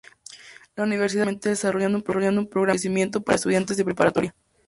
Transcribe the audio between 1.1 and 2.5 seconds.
esta actualmente desarrollando un programa de